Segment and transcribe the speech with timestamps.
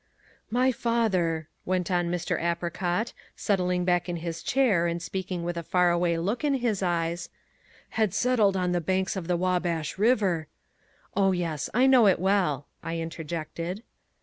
[0.49, 2.41] "My father," went on Mr.
[2.41, 6.81] Apricot, settling back in his chair and speaking with a far away look in his
[6.81, 7.29] eyes,
[7.89, 10.47] "had settled on the banks of the Wabash River"
[11.15, 13.83] "Oh, yes, I know it well," I interjected.